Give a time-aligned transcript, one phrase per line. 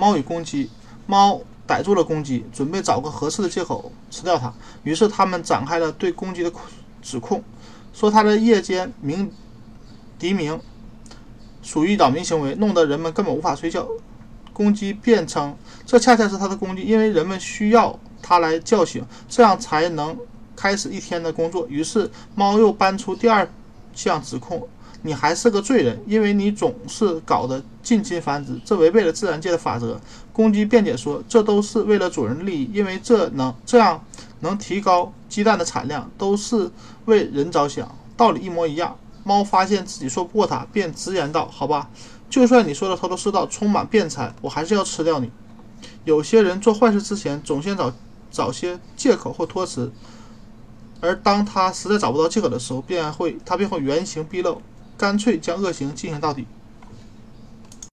[0.00, 0.70] 猫与公鸡。
[1.06, 4.52] 猫逮住了公鸡，准备找个合适的借口吃掉它。
[4.84, 6.50] 于是他们展开了对公鸡的
[7.02, 7.42] 指控，
[7.92, 9.30] 说它在夜间鸣
[10.18, 10.60] 笛鸣，
[11.62, 13.86] 属于扰民行为，弄得人们根本无法睡觉。
[14.52, 20.16] 公鸡辩称，这恰恰是它的工具，因为人们需要它来叫醒，这样才能
[20.54, 21.66] 开始一天的工作。
[21.68, 23.48] 于是猫又搬出第二
[23.94, 24.68] 项指控。
[25.02, 30.00] 你还是个罪人，因为你总是搞得近亲繁殖，这违背了自然界的法则。
[30.32, 34.04] 公鸡辩解说，这都是为了主人的利益，因为这能这样
[34.40, 36.70] 能提高鸡蛋的产量，都是
[37.06, 38.96] 为人着想，道理一模一样。
[39.24, 41.90] 猫发现自己说不过他，便直言道：“好吧，
[42.30, 45.30] 就算你说的头头是道，充满辩才，我还是要吃掉你。”
[46.04, 47.92] 有些人做坏事之前，总先找
[48.30, 49.92] 找些借口或托词，
[51.00, 54.62] 而当他实在找不到借口的时候，便会他便会原形毕露。
[55.00, 56.44] 干脆将恶行进行到底。